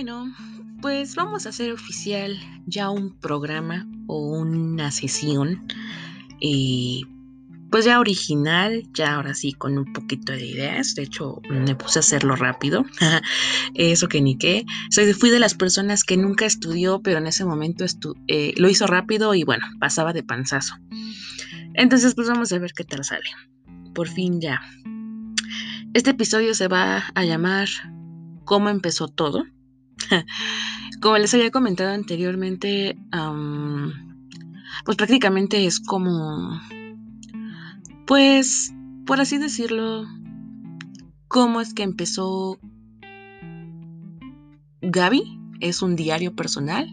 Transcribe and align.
Bueno, 0.00 0.32
pues 0.80 1.16
vamos 1.16 1.44
a 1.44 1.48
hacer 1.48 1.72
oficial 1.72 2.38
ya 2.66 2.88
un 2.88 3.18
programa 3.18 3.84
o 4.06 4.30
una 4.30 4.92
sesión. 4.92 5.66
Y 6.38 7.04
pues 7.72 7.84
ya 7.84 7.98
original, 7.98 8.88
ya 8.94 9.16
ahora 9.16 9.34
sí 9.34 9.54
con 9.54 9.76
un 9.76 9.92
poquito 9.92 10.30
de 10.30 10.46
ideas. 10.46 10.94
De 10.94 11.02
hecho, 11.02 11.42
me 11.50 11.74
puse 11.74 11.98
a 11.98 12.06
hacerlo 12.06 12.36
rápido. 12.36 12.84
Eso 13.74 14.06
que 14.06 14.20
ni 14.20 14.38
qué. 14.38 14.64
Soy, 14.90 15.12
fui 15.14 15.30
de 15.30 15.40
las 15.40 15.54
personas 15.54 16.04
que 16.04 16.16
nunca 16.16 16.46
estudió, 16.46 17.02
pero 17.02 17.18
en 17.18 17.26
ese 17.26 17.44
momento 17.44 17.84
eh, 18.28 18.54
lo 18.56 18.68
hizo 18.68 18.86
rápido 18.86 19.34
y 19.34 19.42
bueno, 19.42 19.64
pasaba 19.80 20.12
de 20.12 20.22
panzazo. 20.22 20.76
Entonces, 21.74 22.14
pues 22.14 22.28
vamos 22.28 22.52
a 22.52 22.58
ver 22.60 22.70
qué 22.72 22.84
tal 22.84 23.02
sale. 23.02 23.30
Por 23.96 24.06
fin 24.06 24.40
ya. 24.40 24.60
Este 25.92 26.10
episodio 26.10 26.54
se 26.54 26.68
va 26.68 26.98
a 27.16 27.24
llamar 27.24 27.68
¿Cómo 28.48 28.70
empezó 28.70 29.08
todo? 29.08 29.44
Como 31.00 31.18
les 31.18 31.34
había 31.34 31.50
comentado 31.50 31.90
anteriormente, 31.90 32.98
pues 34.84 34.96
prácticamente 34.96 35.66
es 35.66 35.80
como, 35.80 36.60
pues, 38.06 38.72
por 39.06 39.20
así 39.20 39.38
decirlo, 39.38 40.06
cómo 41.28 41.60
es 41.60 41.74
que 41.74 41.82
empezó 41.82 42.58
Gaby. 44.80 45.38
Es 45.60 45.82
un 45.82 45.96
diario 45.96 46.34
personal. 46.34 46.92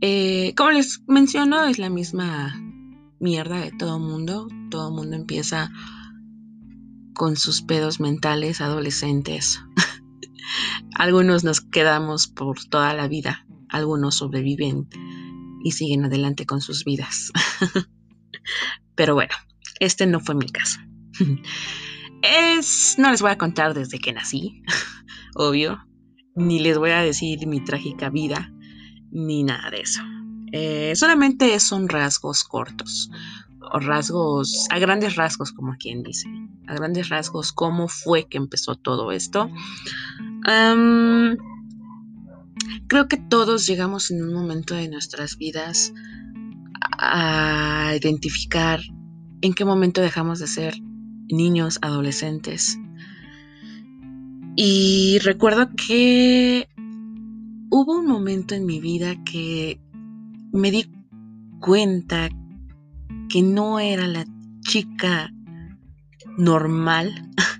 Eh, 0.00 0.52
como 0.56 0.70
les 0.72 1.02
menciono, 1.06 1.64
es 1.64 1.78
la 1.78 1.88
misma 1.90 2.54
mierda 3.18 3.60
de 3.60 3.70
todo 3.70 3.98
mundo. 3.98 4.48
Todo 4.70 4.90
mundo 4.90 5.16
empieza 5.16 5.70
con 7.14 7.36
sus 7.36 7.62
pedos 7.62 8.00
mentales 8.00 8.60
adolescentes. 8.60 9.62
Algunos 10.94 11.44
nos 11.44 11.60
quedamos 11.60 12.26
por 12.26 12.64
toda 12.64 12.94
la 12.94 13.08
vida, 13.08 13.46
algunos 13.68 14.16
sobreviven 14.16 14.88
y 15.62 15.72
siguen 15.72 16.04
adelante 16.04 16.46
con 16.46 16.60
sus 16.60 16.84
vidas. 16.84 17.32
Pero 18.94 19.14
bueno, 19.14 19.34
este 19.80 20.06
no 20.06 20.20
fue 20.20 20.34
mi 20.34 20.48
caso. 20.48 20.78
Es, 22.22 22.96
no 22.98 23.10
les 23.10 23.22
voy 23.22 23.30
a 23.30 23.38
contar 23.38 23.74
desde 23.74 23.98
que 23.98 24.12
nací, 24.12 24.62
obvio, 25.34 25.86
ni 26.34 26.60
les 26.60 26.78
voy 26.78 26.90
a 26.90 27.02
decir 27.02 27.46
mi 27.46 27.62
trágica 27.62 28.10
vida, 28.10 28.52
ni 29.10 29.42
nada 29.42 29.70
de 29.70 29.80
eso. 29.80 30.02
Eh, 30.52 30.92
solamente 30.94 31.58
son 31.60 31.88
rasgos 31.88 32.44
cortos, 32.44 33.10
o 33.72 33.78
rasgos, 33.80 34.66
a 34.70 34.78
grandes 34.78 35.16
rasgos, 35.16 35.52
como 35.52 35.76
quien 35.78 36.02
dice, 36.02 36.28
a 36.66 36.74
grandes 36.74 37.08
rasgos, 37.08 37.52
cómo 37.52 37.88
fue 37.88 38.28
que 38.28 38.38
empezó 38.38 38.76
todo 38.76 39.12
esto 39.12 39.50
creo 42.86 43.08
que 43.08 43.16
todos 43.16 43.66
llegamos 43.66 44.10
en 44.10 44.22
un 44.22 44.32
momento 44.32 44.74
de 44.74 44.88
nuestras 44.88 45.36
vidas 45.36 45.92
a 46.98 47.94
identificar 47.96 48.80
en 49.42 49.54
qué 49.54 49.64
momento 49.64 50.00
dejamos 50.00 50.38
de 50.38 50.46
ser 50.46 50.74
niños, 51.28 51.78
adolescentes. 51.82 52.78
Y 54.56 55.18
recuerdo 55.22 55.70
que 55.76 56.68
hubo 57.70 57.98
un 57.98 58.06
momento 58.06 58.54
en 58.54 58.64
mi 58.64 58.80
vida 58.80 59.16
que 59.24 59.80
me 60.52 60.70
di 60.70 60.90
cuenta 61.60 62.30
que 63.28 63.42
no 63.42 63.80
era 63.80 64.06
la 64.06 64.24
chica 64.60 65.30
normal 66.38 67.12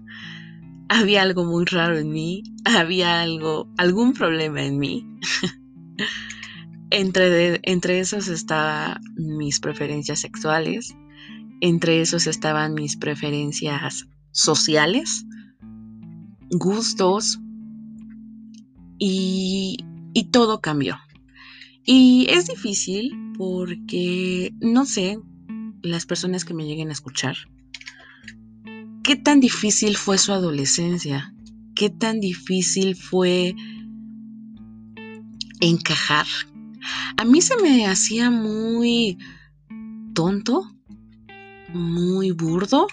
había 0.89 1.23
algo 1.23 1.45
muy 1.45 1.65
raro 1.65 1.99
en 1.99 2.11
mí, 2.11 2.43
había 2.65 3.21
algo, 3.21 3.69
algún 3.77 4.13
problema 4.13 4.63
en 4.63 4.79
mí. 4.79 5.07
entre, 6.91 7.61
entre 7.63 8.01
esos 8.01 8.29
estaban 8.29 9.01
mis 9.17 9.61
preferencias 9.61 10.21
sexuales, 10.21 10.97
entre 11.61 12.01
esos 12.01 12.27
estaban 12.27 12.75
mis 12.75 12.97
preferencias 12.97 14.07
sociales, 14.31 15.25
gustos 16.51 17.41
y, 18.99 19.79
y 20.13 20.25
todo 20.31 20.61
cambió. 20.61 20.99
Y 21.85 22.27
es 22.31 22.49
difícil 22.49 23.13
porque, 23.39 24.53
no 24.61 24.85
sé, 24.87 25.19
las 25.83 26.05
personas 26.07 26.45
que 26.45 26.55
me 26.55 26.67
lleguen 26.67 26.89
a 26.89 26.93
escuchar, 26.93 27.37
¿Qué 29.07 29.15
tan 29.15 29.39
difícil 29.39 29.97
fue 29.97 30.19
su 30.19 30.33
adolescencia? 30.33 31.33
¿Qué 31.77 31.91
tan 31.91 32.19
difícil 32.19 32.97
fue 32.97 33.55
encajar? 35.61 36.27
A 37.17 37.25
mí 37.25 37.41
se 37.41 37.55
me 37.63 37.87
hacía 37.87 38.33
muy 38.33 39.17
tonto, 40.13 40.73
muy 41.73 42.33
burdo, 42.33 42.89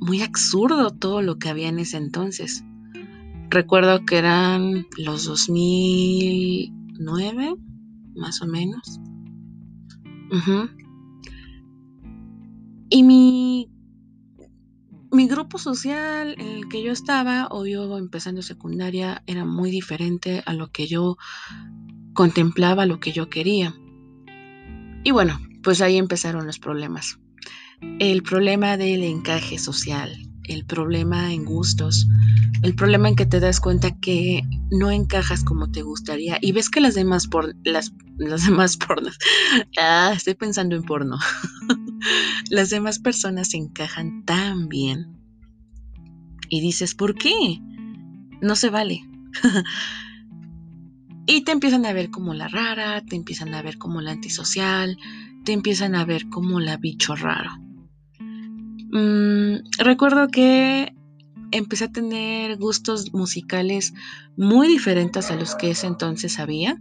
muy 0.00 0.22
absurdo 0.22 0.88
todo 0.88 1.20
lo 1.20 1.38
que 1.38 1.50
había 1.50 1.68
en 1.68 1.78
ese 1.78 1.98
entonces. 1.98 2.64
Recuerdo 3.50 4.06
que 4.06 4.16
eran 4.16 4.86
los 4.96 5.26
2009, 5.26 7.56
más 8.16 8.40
o 8.40 8.46
menos. 8.46 9.00
Y 12.88 13.02
mi 13.02 13.02
mi 13.02 13.39
grupo 15.50 15.58
social 15.58 16.36
en 16.38 16.46
el 16.46 16.68
que 16.68 16.80
yo 16.80 16.92
estaba, 16.92 17.48
o 17.50 17.66
yo 17.66 17.98
empezando 17.98 18.40
secundaria, 18.40 19.24
era 19.26 19.44
muy 19.44 19.72
diferente 19.72 20.44
a 20.46 20.52
lo 20.52 20.70
que 20.70 20.86
yo 20.86 21.16
contemplaba, 22.14 22.86
lo 22.86 23.00
que 23.00 23.10
yo 23.10 23.28
quería. 23.28 23.74
Y 25.02 25.10
bueno, 25.10 25.40
pues 25.64 25.80
ahí 25.80 25.96
empezaron 25.96 26.46
los 26.46 26.60
problemas. 26.60 27.18
El 27.98 28.22
problema 28.22 28.76
del 28.76 29.02
encaje 29.02 29.58
social, 29.58 30.16
el 30.44 30.64
problema 30.66 31.32
en 31.32 31.44
gustos, 31.44 32.06
el 32.62 32.76
problema 32.76 33.08
en 33.08 33.16
que 33.16 33.26
te 33.26 33.40
das 33.40 33.58
cuenta 33.58 33.98
que 33.98 34.42
no 34.70 34.92
encajas 34.92 35.42
como 35.42 35.72
te 35.72 35.82
gustaría 35.82 36.38
y 36.40 36.52
ves 36.52 36.70
que 36.70 36.80
las 36.80 36.94
demás 36.94 37.26
por 37.26 37.56
las, 37.64 37.92
las 38.18 38.46
demás 38.46 38.76
pornos, 38.76 39.18
ah, 39.80 40.12
estoy 40.14 40.34
pensando 40.34 40.76
en 40.76 40.84
porno, 40.84 41.18
las 42.50 42.70
demás 42.70 43.00
personas 43.00 43.52
encajan 43.52 44.24
tan 44.24 44.68
bien 44.68 45.19
y 46.50 46.60
dices, 46.60 46.94
¿por 46.94 47.14
qué? 47.14 47.60
No 48.42 48.56
se 48.56 48.68
vale. 48.68 49.02
y 51.26 51.42
te 51.44 51.52
empiezan 51.52 51.86
a 51.86 51.92
ver 51.94 52.10
como 52.10 52.34
la 52.34 52.48
rara, 52.48 53.02
te 53.02 53.16
empiezan 53.16 53.54
a 53.54 53.62
ver 53.62 53.78
como 53.78 54.02
la 54.02 54.10
antisocial, 54.10 54.98
te 55.44 55.52
empiezan 55.52 55.94
a 55.94 56.04
ver 56.04 56.28
como 56.28 56.60
la 56.60 56.76
bicho 56.76 57.14
raro. 57.16 57.52
Mm, 58.92 59.62
recuerdo 59.78 60.28
que 60.28 60.92
empecé 61.52 61.84
a 61.84 61.92
tener 61.92 62.56
gustos 62.58 63.14
musicales 63.14 63.94
muy 64.36 64.68
diferentes 64.68 65.30
a 65.30 65.36
los 65.36 65.54
que 65.54 65.70
ese 65.70 65.86
entonces 65.86 66.40
había. 66.40 66.80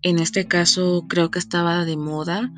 En 0.00 0.18
este 0.18 0.46
caso 0.46 1.04
creo 1.08 1.30
que 1.30 1.38
estaba 1.38 1.84
de 1.84 1.96
moda 1.96 2.50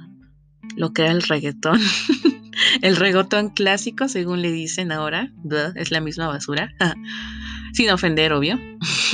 lo 0.77 0.93
que 0.93 1.03
era 1.03 1.11
el 1.11 1.23
reggaetón. 1.23 1.81
el 2.83 2.97
reggaetón 2.97 3.51
clásico, 3.51 4.09
según 4.09 4.43
le 4.43 4.53
dicen 4.53 4.93
ahora. 4.93 5.33
es 5.75 5.91
la 5.91 6.01
misma 6.01 6.29
basura. 6.29 6.75
Sin 7.73 7.91
ofender, 7.91 8.33
obvio. 8.33 8.59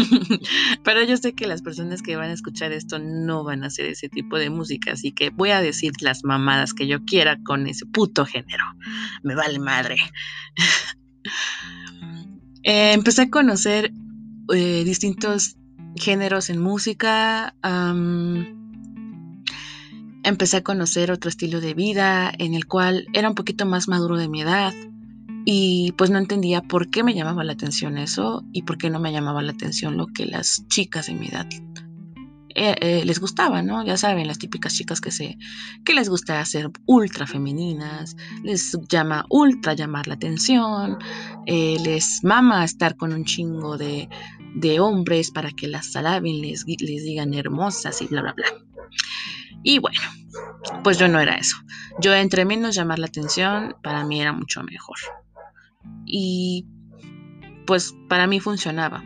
Pero 0.84 1.04
yo 1.04 1.16
sé 1.16 1.34
que 1.34 1.46
las 1.46 1.62
personas 1.62 2.00
que 2.00 2.16
van 2.16 2.30
a 2.30 2.32
escuchar 2.32 2.72
esto 2.72 2.98
no 2.98 3.44
van 3.44 3.64
a 3.64 3.66
hacer 3.66 3.86
ese 3.86 4.08
tipo 4.08 4.38
de 4.38 4.48
música, 4.48 4.92
así 4.92 5.12
que 5.12 5.30
voy 5.30 5.50
a 5.50 5.60
decir 5.60 5.92
las 6.00 6.24
mamadas 6.24 6.72
que 6.72 6.86
yo 6.86 7.04
quiera 7.04 7.38
con 7.44 7.66
ese 7.66 7.84
puto 7.86 8.24
género. 8.24 8.64
Me 9.22 9.34
vale 9.34 9.58
madre. 9.58 9.96
Eh, 12.68 12.94
empecé 12.94 13.22
a 13.22 13.30
conocer 13.30 13.92
eh, 14.52 14.82
distintos 14.84 15.54
géneros 15.94 16.50
en 16.50 16.60
música. 16.60 17.54
Empecé 20.26 20.58
a 20.58 20.62
conocer 20.62 21.10
otro 21.10 21.28
estilo 21.28 21.60
de 21.60 21.74
vida 21.74 22.32
en 22.36 22.54
el 22.54 22.66
cual 22.66 23.06
era 23.12 23.28
un 23.28 23.34
poquito 23.34 23.64
más 23.64 23.88
maduro 23.88 24.16
de 24.16 24.28
mi 24.28 24.42
edad. 24.42 24.74
Y 25.44 25.92
pues 25.96 26.10
no 26.10 26.18
entendía 26.18 26.60
por 26.60 26.90
qué 26.90 27.04
me 27.04 27.14
llamaba 27.14 27.44
la 27.44 27.52
atención 27.52 27.98
eso 27.98 28.44
y 28.52 28.62
por 28.62 28.78
qué 28.78 28.90
no 28.90 28.98
me 28.98 29.12
llamaba 29.12 29.42
la 29.42 29.52
atención 29.52 29.96
lo 29.96 30.08
que 30.08 30.26
las 30.26 30.66
chicas 30.68 31.06
de 31.06 31.14
mi 31.14 31.28
edad 31.28 31.46
eh, 32.58 32.74
eh, 32.80 33.04
les 33.04 33.20
gustaba, 33.20 33.60
¿no? 33.60 33.84
Ya 33.84 33.98
saben, 33.98 34.26
las 34.26 34.38
típicas 34.38 34.74
chicas 34.74 35.02
que 35.02 35.10
se, 35.10 35.36
que 35.84 35.92
les 35.92 36.08
gusta 36.08 36.42
ser 36.46 36.70
ultra 36.86 37.26
femeninas, 37.26 38.16
les 38.42 38.78
llama 38.88 39.26
ultra 39.28 39.74
llamar 39.74 40.08
la 40.08 40.14
atención, 40.14 40.96
eh, 41.44 41.76
les 41.84 42.24
mama 42.24 42.64
estar 42.64 42.96
con 42.96 43.12
un 43.12 43.26
chingo 43.26 43.76
de, 43.76 44.08
de 44.54 44.80
hombres 44.80 45.30
para 45.30 45.50
que 45.50 45.68
las 45.68 45.94
alaben, 45.96 46.40
les, 46.40 46.64
les 46.66 47.04
digan 47.04 47.34
hermosas 47.34 48.00
y 48.00 48.06
bla, 48.06 48.22
bla, 48.22 48.32
bla. 48.32 48.46
Y 49.66 49.80
bueno, 49.80 49.98
pues 50.84 50.96
yo 50.96 51.08
no 51.08 51.18
era 51.18 51.34
eso. 51.34 51.56
Yo 51.98 52.14
entre 52.14 52.44
menos 52.44 52.76
llamar 52.76 53.00
la 53.00 53.06
atención, 53.06 53.74
para 53.82 54.04
mí 54.04 54.20
era 54.20 54.32
mucho 54.32 54.62
mejor 54.62 54.96
y 56.04 56.64
pues 57.66 57.92
para 58.08 58.28
mí 58.28 58.38
funcionaba. 58.38 59.02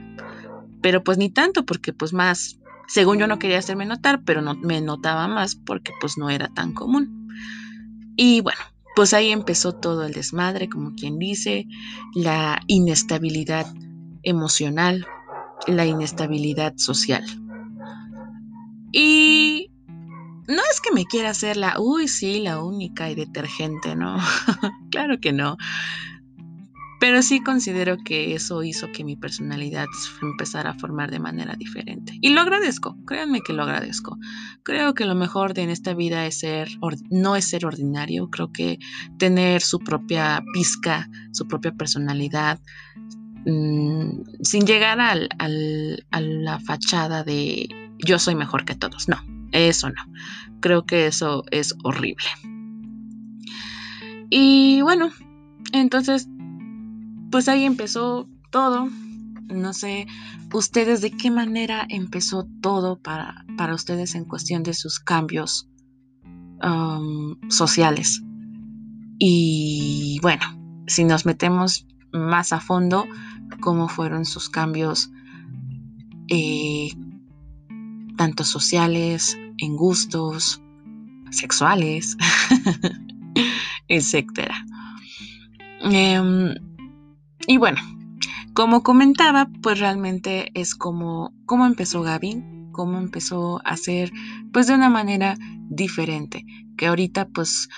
pero 0.82 1.02
pues 1.02 1.16
ni 1.16 1.30
tanto 1.30 1.64
porque 1.64 1.94
pues 1.94 2.12
más, 2.12 2.58
según 2.88 3.18
yo 3.18 3.26
no 3.26 3.38
quería 3.38 3.58
hacerme 3.58 3.86
notar, 3.86 4.22
pero 4.24 4.42
no, 4.42 4.54
me 4.54 4.82
notaba 4.82 5.28
más 5.28 5.54
porque 5.54 5.92
pues 5.98 6.18
no 6.18 6.28
era 6.28 6.48
tan 6.48 6.74
común. 6.74 7.26
Y 8.16 8.42
bueno, 8.42 8.60
pues 8.96 9.14
ahí 9.14 9.30
empezó 9.30 9.72
todo 9.72 10.04
el 10.04 10.12
desmadre, 10.12 10.68
como 10.68 10.94
quien 10.94 11.18
dice, 11.18 11.66
la 12.14 12.60
inestabilidad 12.66 13.66
emocional, 14.24 15.06
la 15.66 15.86
inestabilidad 15.86 16.74
social. 16.76 17.24
Y 18.92 19.69
no 20.50 20.62
es 20.70 20.80
que 20.80 20.92
me 20.92 21.06
quiera 21.06 21.30
hacer 21.30 21.56
la, 21.56 21.78
uy, 21.78 22.08
sí, 22.08 22.40
la 22.40 22.62
única 22.62 23.10
y 23.10 23.14
detergente, 23.14 23.94
¿no? 23.96 24.18
claro 24.90 25.20
que 25.20 25.32
no. 25.32 25.56
Pero 27.00 27.22
sí 27.22 27.40
considero 27.40 27.96
que 28.04 28.34
eso 28.34 28.62
hizo 28.62 28.92
que 28.92 29.04
mi 29.04 29.16
personalidad 29.16 29.86
empezara 30.20 30.70
a 30.70 30.74
formar 30.74 31.10
de 31.10 31.18
manera 31.18 31.54
diferente. 31.56 32.18
Y 32.20 32.28
lo 32.30 32.42
agradezco, 32.42 32.94
créanme 33.06 33.40
que 33.40 33.54
lo 33.54 33.62
agradezco. 33.62 34.18
Creo 34.64 34.92
que 34.92 35.06
lo 35.06 35.14
mejor 35.14 35.54
de 35.54 35.62
en 35.62 35.70
esta 35.70 35.94
vida 35.94 36.26
es 36.26 36.40
ser, 36.40 36.68
no 37.08 37.36
es 37.36 37.48
ser 37.48 37.64
ordinario, 37.64 38.28
creo 38.28 38.52
que 38.52 38.78
tener 39.18 39.62
su 39.62 39.78
propia 39.78 40.42
pizca, 40.52 41.08
su 41.32 41.48
propia 41.48 41.72
personalidad, 41.72 42.60
mm, 43.46 44.42
sin 44.42 44.66
llegar 44.66 45.00
al, 45.00 45.28
a 46.10 46.20
la 46.20 46.60
fachada 46.60 47.24
de 47.24 47.66
yo 48.04 48.18
soy 48.18 48.34
mejor 48.34 48.66
que 48.66 48.74
todos. 48.74 49.08
No, 49.08 49.16
eso 49.52 49.88
no. 49.88 50.12
Creo 50.60 50.84
que 50.84 51.06
eso 51.06 51.44
es 51.50 51.74
horrible. 51.82 52.26
Y 54.30 54.82
bueno, 54.82 55.10
entonces 55.72 56.28
pues 57.30 57.48
ahí 57.48 57.64
empezó 57.64 58.28
todo. 58.50 58.88
No 59.48 59.72
sé, 59.72 60.06
ustedes 60.52 61.00
de 61.00 61.10
qué 61.10 61.30
manera 61.30 61.86
empezó 61.88 62.46
todo 62.60 63.00
para, 63.00 63.44
para 63.56 63.74
ustedes 63.74 64.14
en 64.14 64.24
cuestión 64.24 64.62
de 64.62 64.74
sus 64.74 65.00
cambios 65.00 65.68
um, 66.62 67.36
sociales. 67.48 68.22
Y 69.18 70.18
bueno, 70.22 70.44
si 70.86 71.04
nos 71.04 71.26
metemos 71.26 71.86
más 72.12 72.52
a 72.52 72.60
fondo, 72.60 73.06
cómo 73.60 73.88
fueron 73.88 74.24
sus 74.24 74.48
cambios 74.48 75.10
eh, 76.28 76.90
tanto 78.20 78.44
sociales, 78.44 79.38
en 79.56 79.76
gustos, 79.76 80.60
sexuales, 81.30 82.18
etcétera. 83.88 84.54
Em, 85.80 86.54
y 87.46 87.56
bueno, 87.56 87.80
como 88.52 88.82
comentaba, 88.82 89.48
pues 89.62 89.80
realmente 89.80 90.50
es 90.52 90.74
como, 90.74 91.32
como 91.46 91.64
empezó 91.64 92.02
Gaby, 92.02 92.44
cómo 92.72 92.98
empezó 92.98 93.62
a 93.64 93.78
ser 93.78 94.12
pues 94.52 94.66
de 94.66 94.74
una 94.74 94.90
manera 94.90 95.38
diferente, 95.70 96.44
que 96.76 96.88
ahorita 96.88 97.26
pues 97.28 97.70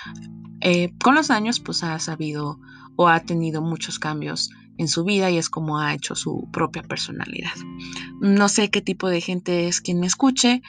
eh, 0.61 0.93
con 1.05 1.15
los 1.15 1.31
años 1.31 1.61
pues 1.61 1.85
ha 1.85 1.97
sabido 2.01 2.59
o 2.97 3.07
ha 3.07 3.21
tenido 3.21 3.63
muchos 3.63 4.01
cambios 4.01 4.51
en 4.79 4.89
su 4.89 5.05
vida 5.05 5.31
y 5.31 5.39
es 5.39 5.49
como 5.49 5.79
ha 5.79 5.95
hecho 5.95 6.15
su 6.15 6.49
propia 6.53 6.83
personalidad. 6.83 7.55
No 8.21 8.49
sé 8.49 8.71
qué 8.71 8.81
tipo 8.81 9.09
de 9.09 9.21
gente 9.21 9.69
es 9.69 9.81
quien 9.81 10.01
me 10.01 10.07
escuche, 10.07 10.63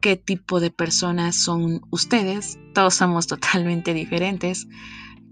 qué 0.00 0.16
tipo 0.16 0.60
de 0.60 0.70
personas 0.70 1.36
son 1.36 1.80
ustedes, 1.90 2.58
todos 2.74 2.94
somos 2.94 3.26
totalmente 3.28 3.94
diferentes, 3.94 4.66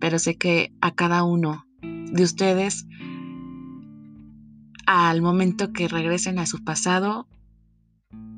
pero 0.01 0.19
sé 0.19 0.37
que 0.37 0.73
a 0.81 0.93
cada 0.93 1.25
uno 1.25 1.65
de 1.83 2.23
ustedes 2.23 2.87
al 4.87 5.23
momento 5.23 5.73
que 5.73 5.89
regresen 5.89 6.39
a 6.39 6.47
su 6.47 6.63
pasado 6.63 7.27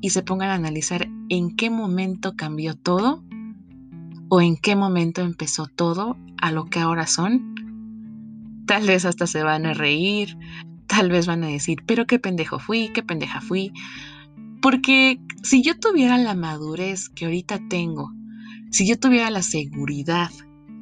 y 0.01 0.11
se 0.11 0.23
pongan 0.23 0.49
a 0.49 0.55
analizar 0.55 1.07
en 1.29 1.55
qué 1.55 1.69
momento 1.69 2.35
cambió 2.35 2.75
todo 2.75 3.23
o 4.29 4.41
en 4.41 4.57
qué 4.57 4.75
momento 4.75 5.21
empezó 5.21 5.67
todo 5.67 6.17
a 6.41 6.51
lo 6.51 6.65
que 6.65 6.79
ahora 6.79 7.07
son. 7.07 7.55
Tal 8.67 8.85
vez 8.85 9.05
hasta 9.05 9.25
se 9.25 9.41
van 9.41 9.65
a 9.65 9.73
reír, 9.73 10.37
tal 10.87 11.09
vez 11.09 11.25
van 11.25 11.43
a 11.43 11.47
decir, 11.47 11.79
pero 11.85 12.05
qué 12.05 12.19
pendejo 12.19 12.59
fui, 12.59 12.89
qué 12.93 13.01
pendeja 13.01 13.41
fui. 13.41 13.71
Porque 14.61 15.19
si 15.41 15.63
yo 15.63 15.79
tuviera 15.79 16.17
la 16.17 16.35
madurez 16.35 17.09
que 17.09 17.25
ahorita 17.25 17.59
tengo, 17.69 18.11
si 18.69 18.87
yo 18.87 18.99
tuviera 18.99 19.29
la 19.29 19.41
seguridad 19.41 20.29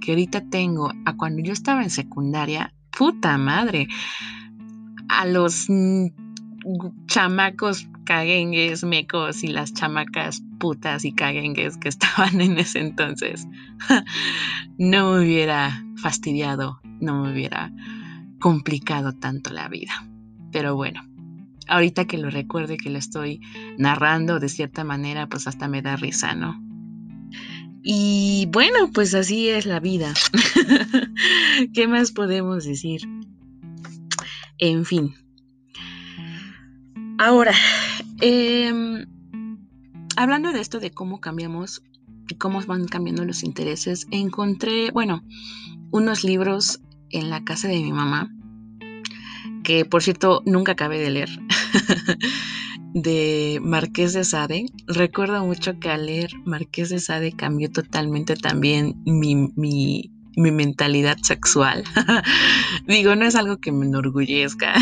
que 0.02 0.12
ahorita 0.12 0.50
tengo 0.50 0.92
a 1.06 1.16
cuando 1.16 1.42
yo 1.42 1.54
estaba 1.54 1.84
en 1.84 1.90
secundaria, 1.90 2.74
puta 2.98 3.38
madre, 3.38 3.88
a 5.08 5.26
los 5.26 5.68
chamacos 7.08 7.88
caguengues, 8.06 8.84
mecos 8.84 9.44
y 9.44 9.48
las 9.48 9.74
chamacas 9.74 10.42
putas 10.60 11.04
y 11.04 11.12
caguengues 11.12 11.78
que 11.78 11.90
estaban 11.90 12.40
en 12.40 12.58
ese 12.58 12.80
entonces, 12.80 13.48
no 14.78 15.14
me 15.14 15.26
hubiera 15.26 15.84
fastidiado, 15.98 16.80
no 17.02 17.24
me 17.24 17.34
hubiera 17.34 17.74
complicado 18.40 19.14
tanto 19.14 19.52
la 19.52 19.68
vida. 19.68 20.08
Pero 20.52 20.76
bueno, 20.76 21.02
ahorita 21.68 22.06
que 22.06 22.18
lo 22.18 22.30
recuerde 22.30 22.78
que 22.78 22.90
lo 22.90 22.98
estoy 22.98 23.42
narrando 23.78 24.40
de 24.40 24.50
cierta 24.50 24.84
manera, 24.84 25.28
pues 25.28 25.48
hasta 25.48 25.68
me 25.68 25.82
da 25.82 25.96
risa, 25.96 26.36
¿no? 26.36 26.62
Y 27.88 28.48
bueno, 28.52 28.92
pues 28.92 29.14
así 29.14 29.50
es 29.50 29.68
la 29.68 29.80
vida. 29.80 30.14
¿Qué 31.74 31.88
más 31.88 32.12
podemos 32.12 32.66
decir? 32.66 33.02
En 34.58 34.86
fin. 34.86 35.14
Ahora, 37.20 37.54
em, 38.22 39.06
hablando 40.16 40.52
de 40.52 40.62
esto 40.62 40.80
de 40.80 40.92
cómo 40.92 41.20
cambiamos 41.20 41.84
y 42.28 42.36
cómo 42.36 42.62
van 42.66 42.88
cambiando 42.88 43.26
los 43.26 43.44
intereses, 43.44 44.08
encontré, 44.12 44.92
bueno, 44.92 45.24
unos 45.92 46.24
libros 46.24 46.82
en 47.10 47.30
la 47.30 47.44
casa 47.44 47.68
de 47.68 47.82
mi 47.82 47.92
mamá, 47.92 48.30
que 49.64 49.86
por 49.86 50.04
cierto 50.04 50.42
nunca 50.46 50.74
acabé 50.74 51.00
de 51.00 51.10
leer. 51.12 51.30
de 52.96 53.60
Marqués 53.62 54.14
de 54.14 54.24
Sade. 54.24 54.68
Recuerdo 54.88 55.46
mucho 55.46 55.80
que 55.80 55.90
al 55.90 56.06
leer 56.06 56.32
Marqués 56.46 56.90
de 56.90 57.00
Sade 57.00 57.34
cambió 57.34 57.70
totalmente 57.70 58.38
también 58.38 58.96
mi, 59.06 59.52
mi, 59.58 60.12
mentalidad 60.38 61.18
sexual. 61.22 61.84
Digo, 62.88 63.16
no 63.18 63.26
es 63.26 63.36
algo 63.36 63.58
que 63.58 63.74
me 63.74 63.86
enorgullezca. 63.86 64.76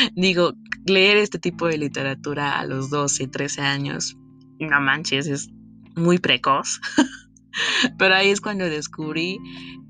Digo, 0.14 0.54
leer 0.86 1.16
este 1.18 1.38
tipo 1.38 1.66
de 1.66 1.78
literatura 1.78 2.58
a 2.58 2.64
los 2.64 2.90
12, 2.90 3.28
13 3.28 3.62
años, 3.62 4.16
no 4.58 4.80
manches, 4.80 5.26
es 5.26 5.48
muy 5.94 6.18
precoz. 6.18 6.80
Pero 7.98 8.14
ahí 8.14 8.30
es 8.30 8.40
cuando 8.40 8.64
descubrí 8.66 9.38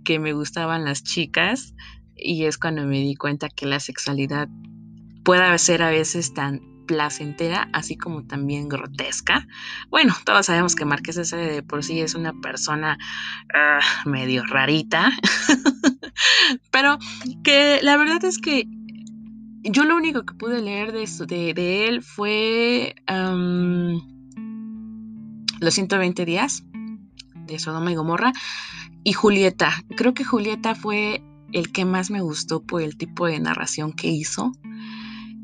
que 0.04 0.18
me 0.18 0.32
gustaban 0.32 0.84
las 0.84 1.02
chicas 1.02 1.74
y 2.16 2.44
es 2.44 2.58
cuando 2.58 2.84
me 2.86 2.98
di 2.98 3.14
cuenta 3.14 3.48
que 3.48 3.66
la 3.66 3.80
sexualidad 3.80 4.48
puede 5.24 5.58
ser 5.58 5.82
a 5.82 5.90
veces 5.90 6.32
tan 6.32 6.60
placentera, 6.86 7.68
así 7.72 7.96
como 7.96 8.26
también 8.26 8.68
grotesca. 8.68 9.46
Bueno, 9.90 10.12
todos 10.24 10.46
sabemos 10.46 10.74
que 10.74 10.84
Marqués 10.84 11.14
de 11.14 11.24
Sade 11.24 11.52
de 11.52 11.62
por 11.62 11.84
sí 11.84 12.00
es 12.00 12.16
una 12.16 12.32
persona 12.40 12.98
ah, 13.54 13.80
medio 14.06 14.44
rarita, 14.44 15.12
pero 16.72 16.98
que 17.44 17.78
la 17.82 17.96
verdad 17.96 18.24
es 18.24 18.38
que 18.38 18.64
yo 19.62 19.84
lo 19.84 19.96
único 19.96 20.24
que 20.24 20.34
pude 20.34 20.62
leer 20.62 20.92
de, 20.92 21.54
de, 21.54 21.88
él 21.88 22.02
fue 22.02 22.94
Los 25.60 25.74
120 25.74 26.24
días 26.24 26.64
de 27.46 27.58
Sodoma 27.58 27.92
y 27.92 27.94
Gomorra 27.94 28.32
y 29.04 29.12
Julieta. 29.12 29.72
Creo 29.96 30.14
que 30.14 30.24
Julieta 30.24 30.74
fue 30.74 31.22
el 31.52 31.72
que 31.72 31.84
más 31.84 32.10
me 32.10 32.20
gustó 32.20 32.62
por 32.62 32.82
el 32.82 32.96
tipo 32.96 33.26
de 33.26 33.40
narración 33.40 33.92
que 33.92 34.08
hizo. 34.08 34.52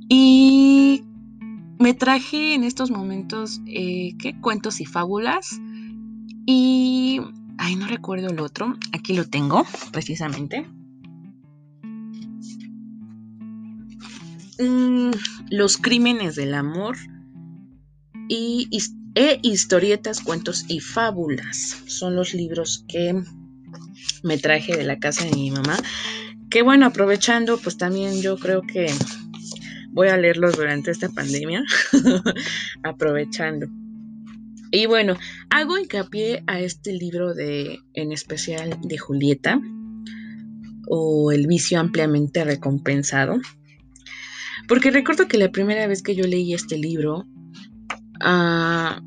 Y 0.08 1.02
me 1.78 1.94
traje 1.94 2.54
en 2.54 2.64
estos 2.64 2.90
momentos, 2.90 3.60
eh, 3.66 4.14
¿qué? 4.18 4.38
Cuentos 4.40 4.80
y 4.80 4.86
fábulas. 4.86 5.60
Y... 6.46 7.20
Ay, 7.58 7.74
no 7.76 7.86
recuerdo 7.86 8.28
el 8.28 8.40
otro. 8.40 8.74
Aquí 8.92 9.14
lo 9.14 9.26
tengo, 9.26 9.64
precisamente. 9.90 10.66
Mm, 14.58 15.10
los 15.50 15.76
crímenes 15.76 16.34
del 16.36 16.54
amor 16.54 16.96
y, 18.28 18.68
e 19.14 19.38
historietas, 19.42 20.20
cuentos 20.20 20.64
y 20.68 20.80
fábulas. 20.80 21.82
Son 21.86 22.16
los 22.16 22.34
libros 22.34 22.84
que 22.88 23.22
me 24.22 24.38
traje 24.38 24.76
de 24.76 24.84
la 24.84 24.98
casa 24.98 25.24
de 25.24 25.32
mi 25.32 25.50
mamá. 25.50 25.76
Que 26.50 26.62
bueno, 26.62 26.86
aprovechando, 26.86 27.58
pues 27.58 27.76
también 27.76 28.22
yo 28.22 28.38
creo 28.38 28.62
que 28.62 28.86
voy 29.90 30.08
a 30.08 30.16
leerlos 30.16 30.56
durante 30.56 30.90
esta 30.90 31.08
pandemia, 31.08 31.64
aprovechando. 32.82 33.66
Y 34.70 34.86
bueno, 34.86 35.16
hago 35.50 35.78
hincapié 35.78 36.42
a 36.46 36.60
este 36.60 36.92
libro 36.92 37.34
de, 37.34 37.78
en 37.94 38.12
especial 38.12 38.78
de 38.82 38.98
Julieta, 38.98 39.60
o 40.88 41.32
El 41.32 41.46
vicio 41.46 41.80
ampliamente 41.80 42.44
recompensado, 42.44 43.40
Porque 44.68 44.90
recuerdo 44.90 45.28
que 45.28 45.38
la 45.38 45.50
primera 45.50 45.86
vez 45.86 46.02
que 46.02 46.14
yo 46.14 46.26
leí 46.26 46.54
este 46.54 46.78
libro, 46.78 47.26
uh, 48.24 49.00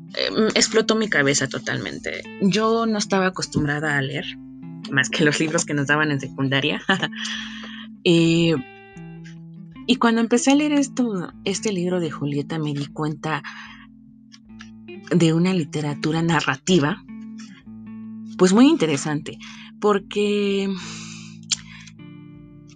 explotó 0.54 0.96
mi 0.96 1.08
cabeza 1.08 1.48
totalmente. 1.48 2.22
Yo 2.40 2.86
no 2.86 2.98
estaba 2.98 3.26
acostumbrada 3.26 3.96
a 3.96 4.02
leer, 4.02 4.24
más 4.90 5.10
que 5.10 5.24
los 5.24 5.40
libros 5.40 5.64
que 5.64 5.74
nos 5.74 5.88
daban 5.88 6.10
en 6.10 6.20
secundaria. 6.20 6.80
y, 8.02 8.54
y, 9.86 9.96
cuando 9.96 10.20
empecé 10.20 10.52
a 10.52 10.54
leer 10.54 10.72
esto, 10.72 11.32
este 11.44 11.72
libro 11.72 12.00
de 12.00 12.10
Julieta 12.10 12.58
me 12.58 12.72
di 12.72 12.86
cuenta 12.86 13.42
de 15.10 15.32
una 15.32 15.52
literatura 15.52 16.22
narrativa, 16.22 17.04
pues 18.38 18.52
muy 18.52 18.68
interesante, 18.68 19.38
porque 19.80 20.68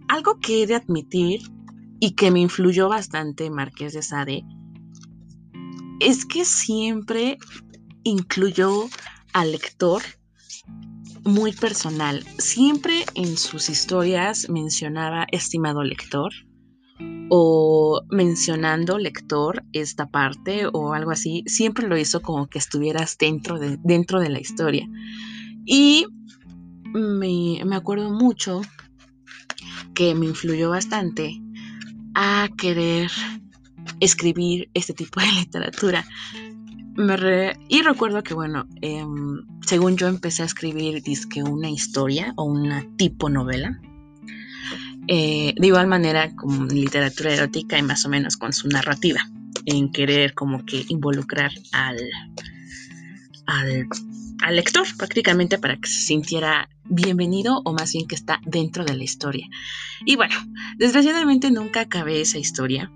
algo 0.08 0.38
que 0.40 0.62
he 0.62 0.66
de 0.66 0.74
admitir 0.74 1.40
y 2.04 2.11
que 2.11 2.30
me 2.30 2.40
influyó 2.40 2.90
bastante 2.90 3.49
Marqués 3.49 3.94
de 3.94 4.02
Sade 4.02 4.44
es 6.00 6.26
que 6.26 6.44
siempre 6.44 7.38
incluyó 8.02 8.90
al 9.32 9.52
lector 9.52 10.02
muy 11.25 11.52
personal. 11.52 12.23
Siempre 12.37 13.06
en 13.14 13.38
sus 13.38 13.70
historias 13.70 14.50
mencionaba 14.50 15.26
estimado 15.32 15.82
lector 15.82 16.30
o 17.30 18.02
mencionando 18.11 18.99
lector 18.99 19.64
esta 19.73 20.04
parte 20.11 20.66
o 20.70 20.92
algo 20.92 21.11
así. 21.11 21.42
Siempre 21.46 21.88
lo 21.88 21.96
hizo 21.96 22.20
como 22.20 22.49
que 22.49 22.58
estuvieras 22.58 23.16
dentro 23.16 23.58
de, 23.58 23.78
dentro 23.82 24.20
de 24.20 24.28
la 24.28 24.40
historia. 24.40 24.87
Y 25.64 26.04
me, 26.92 27.64
me 27.64 27.76
acuerdo 27.76 28.11
mucho 28.11 28.61
que 29.94 30.14
me 30.14 30.26
influyó 30.26 30.68
bastante 30.68 31.40
a 32.14 32.49
querer 32.56 33.11
escribir 34.00 34.68
este 34.75 34.92
tipo 34.94 35.21
de 35.21 35.26
literatura. 35.40 36.04
y 37.68 37.83
recuerdo 37.83 38.23
que, 38.23 38.35
bueno, 38.35 38.66
em, 38.80 39.42
según 39.66 39.97
yo 39.97 40.06
empecé 40.06 40.42
a 40.42 40.47
escribir 40.47 41.02
disque 41.02 41.42
una 41.42 41.71
historia 41.71 42.33
o 42.37 42.44
una 42.44 42.85
tipo 42.97 43.28
novela. 43.28 43.80
Eh, 45.06 45.54
de 45.59 45.66
igual 45.66 45.87
manera 45.87 46.35
como 46.35 46.64
literatura 46.64 47.35
erótica 47.35 47.78
y 47.78 47.83
más 47.83 48.06
o 48.06 48.09
menos 48.09 48.38
con 48.38 48.54
su 48.54 48.68
narrativa, 48.68 49.21
en 49.66 49.92
querer 49.92 50.33
como 50.33 50.64
que 50.64 50.87
involucrar 50.88 51.50
al, 51.73 51.99
al, 53.47 53.87
al 54.42 54.56
lector 54.56 54.87
prácticamente 54.97 55.59
para 55.59 55.76
que 55.76 55.88
se 55.88 56.06
sintiera 56.06 56.71
bienvenido 56.84 57.62
o 57.64 57.72
más 57.72 57.92
bien 57.92 58.06
que 58.06 58.14
está 58.14 58.40
dentro 58.44 58.84
de 58.84 58.96
la 58.96 59.04
historia. 59.04 59.48
Y 60.04 60.16
bueno, 60.16 60.34
desgraciadamente 60.78 61.50
nunca 61.50 61.80
acabé 61.80 62.20
esa 62.20 62.38
historia. 62.38 62.90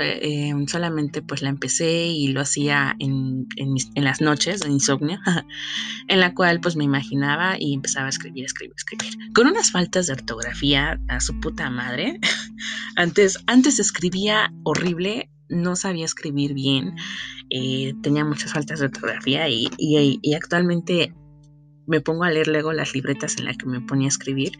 Em, 0.00 0.66
solamente 0.68 1.22
pues 1.22 1.42
la 1.42 1.48
empecé 1.48 2.06
y 2.06 2.28
lo 2.28 2.40
hacía 2.40 2.94
en, 2.98 3.46
las 3.96 4.20
noches 4.20 4.60
de 4.60 4.70
insomnio, 4.70 5.18
en 6.08 6.20
la 6.20 6.34
cual 6.34 6.60
pues 6.60 6.76
me 6.76 6.84
imaginaba 6.84 7.56
y 7.58 7.74
empezaba 7.74 8.06
a 8.06 8.10
escribir, 8.10 8.44
escribir, 8.44 8.74
escribir. 8.76 9.32
Con 9.34 9.48
unas 9.48 9.70
faltas 9.70 10.06
de 10.06 10.14
ortografía 10.14 11.00
a 11.08 11.20
su 11.20 11.38
puta 11.40 11.68
madre. 11.68 12.18
antes, 12.96 13.38
antes 13.46 13.78
escribía 13.80 14.52
horrible, 14.62 15.30
no 15.48 15.76
sabía 15.76 16.06
escribir 16.06 16.54
bien, 16.54 16.94
eh, 17.50 17.92
tenía 18.02 18.24
muchas 18.24 18.52
faltas 18.52 18.80
de 18.80 18.86
ortografía 18.86 19.48
y, 19.48 19.68
y 19.78 20.34
actualmente 20.34 21.12
me 21.86 22.00
pongo 22.00 22.24
a 22.24 22.30
leer 22.30 22.48
luego 22.48 22.72
las 22.72 22.94
libretas 22.94 23.36
en 23.38 23.46
las 23.46 23.56
que 23.56 23.66
me 23.66 23.80
ponía 23.80 24.06
a 24.06 24.08
escribir 24.08 24.52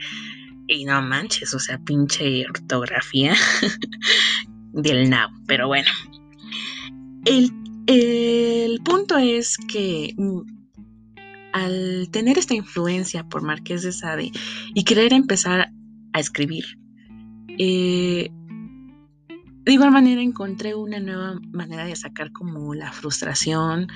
y 0.68 0.84
no 0.84 1.02
manches, 1.02 1.54
o 1.54 1.58
sea, 1.58 1.78
pinche 1.78 2.44
ortografía 2.48 3.34
del 4.72 5.10
nabo. 5.10 5.34
Pero 5.46 5.66
bueno, 5.66 5.88
el, 7.24 7.52
el 7.86 8.80
punto 8.82 9.18
es 9.18 9.56
que 9.56 10.14
mm, 10.16 10.40
al 11.52 12.08
tener 12.10 12.38
esta 12.38 12.54
influencia 12.54 13.28
por 13.28 13.42
Marqués 13.42 13.82
de 13.82 13.92
Sade 13.92 14.32
y 14.74 14.84
querer 14.84 15.12
empezar 15.12 15.70
a 16.12 16.20
escribir, 16.20 16.64
eh, 17.58 18.30
de 19.64 19.72
igual 19.72 19.92
manera 19.92 20.22
encontré 20.22 20.74
una 20.74 20.98
nueva 20.98 21.38
manera 21.52 21.84
de 21.84 21.94
sacar 21.94 22.32
como 22.32 22.74
la 22.74 22.90
frustración, 22.92 23.86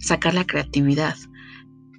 sacar 0.00 0.34
la 0.34 0.46
creatividad. 0.46 1.16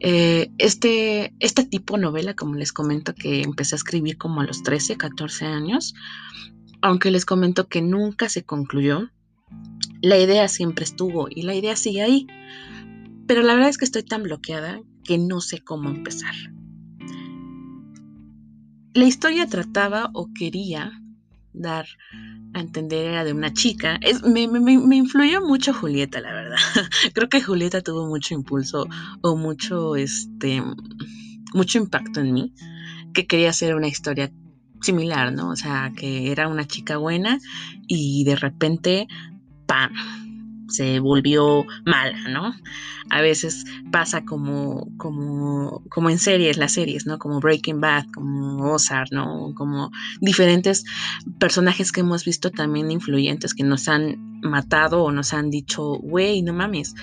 Eh, 0.01 0.51
este, 0.57 1.33
este 1.39 1.65
tipo 1.65 1.95
de 1.95 2.03
novela, 2.03 2.33
como 2.33 2.55
les 2.55 2.71
comento, 2.71 3.13
que 3.13 3.41
empecé 3.41 3.75
a 3.75 3.77
escribir 3.77 4.17
como 4.17 4.41
a 4.41 4.45
los 4.45 4.63
13, 4.63 4.97
14 4.97 5.45
años, 5.45 5.93
aunque 6.81 7.11
les 7.11 7.25
comento 7.25 7.67
que 7.67 7.81
nunca 7.81 8.29
se 8.29 8.43
concluyó, 8.43 9.09
la 10.01 10.17
idea 10.17 10.47
siempre 10.47 10.85
estuvo 10.85 11.27
y 11.29 11.41
la 11.41 11.55
idea 11.55 11.75
sigue 11.75 12.01
ahí. 12.01 12.27
Pero 13.27 13.43
la 13.43 13.53
verdad 13.53 13.69
es 13.69 13.77
que 13.77 13.85
estoy 13.85 14.03
tan 14.03 14.23
bloqueada 14.23 14.81
que 15.03 15.17
no 15.17 15.41
sé 15.41 15.59
cómo 15.63 15.89
empezar. 15.89 16.33
La 18.93 19.05
historia 19.05 19.47
trataba 19.47 20.09
o 20.13 20.29
quería 20.33 21.01
dar 21.59 21.85
a 22.53 22.59
entender 22.59 23.05
era 23.05 23.23
de 23.23 23.33
una 23.33 23.53
chica. 23.53 23.99
Es, 24.01 24.23
me, 24.23 24.47
me, 24.47 24.95
influyó 24.95 25.45
mucho 25.45 25.73
Julieta, 25.73 26.19
la 26.21 26.33
verdad. 26.33 26.57
Creo 27.13 27.29
que 27.29 27.41
Julieta 27.41 27.81
tuvo 27.81 28.07
mucho 28.07 28.33
impulso 28.33 28.87
o 29.21 29.35
mucho, 29.35 29.95
este, 29.95 30.63
mucho 31.53 31.77
impacto 31.77 32.21
en 32.21 32.33
mí, 32.33 32.53
que 33.13 33.27
quería 33.27 33.49
hacer 33.51 33.75
una 33.75 33.87
historia 33.87 34.31
similar, 34.81 35.33
¿no? 35.33 35.49
O 35.49 35.55
sea, 35.55 35.91
que 35.95 36.31
era 36.31 36.47
una 36.47 36.65
chica 36.65 36.97
buena 36.97 37.39
y 37.87 38.23
de 38.23 38.35
repente, 38.35 39.07
¡pam! 39.67 39.91
Se 40.69 40.99
volvió 40.99 41.65
mala, 41.85 42.17
¿no? 42.29 42.53
A 43.09 43.21
veces 43.21 43.65
pasa 43.91 44.23
como, 44.23 44.87
como, 44.97 45.83
como 45.89 46.09
en 46.09 46.19
series, 46.19 46.57
las 46.57 46.73
series, 46.73 47.05
¿no? 47.05 47.17
Como 47.17 47.39
Breaking 47.39 47.81
Bad, 47.81 48.05
como 48.13 48.71
Ozark, 48.71 49.11
¿no? 49.11 49.53
Como 49.55 49.91
diferentes 50.21 50.85
personajes 51.39 51.91
que 51.91 52.01
hemos 52.01 52.25
visto 52.25 52.51
también 52.51 52.91
influyentes 52.91 53.53
que 53.53 53.63
nos 53.63 53.87
han 53.87 54.41
matado 54.41 55.03
o 55.03 55.11
nos 55.11 55.33
han 55.33 55.49
dicho, 55.49 55.93
güey, 56.01 56.41
no 56.41 56.53
mames. 56.53 56.95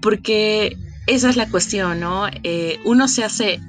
Porque 0.00 0.76
esa 1.06 1.30
es 1.30 1.36
la 1.36 1.48
cuestión, 1.48 2.00
¿no? 2.00 2.26
Eh, 2.42 2.78
uno 2.84 3.08
se 3.08 3.24
hace 3.24 3.60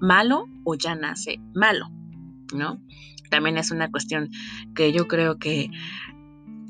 malo 0.00 0.46
o 0.64 0.74
ya 0.74 0.94
nace 0.94 1.40
malo, 1.54 1.90
¿no? 2.54 2.80
También 3.30 3.58
es 3.58 3.70
una 3.70 3.90
cuestión 3.90 4.30
que 4.74 4.92
yo 4.92 5.08
creo 5.08 5.38
que 5.38 5.70